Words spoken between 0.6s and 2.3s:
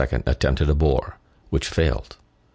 a bore, which failed.